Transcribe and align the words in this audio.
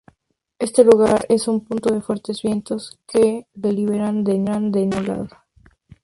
Este 0.57 0.83
lugar 0.83 1.27
es 1.29 1.47
un 1.47 1.63
punto 1.63 1.93
de 1.93 2.01
fuertes 2.01 2.41
vientos, 2.41 2.97
que 3.07 3.45
le 3.53 3.71
liberan 3.71 4.23
de 4.23 4.39
nieve 4.39 4.87
acumulada. 4.89 5.45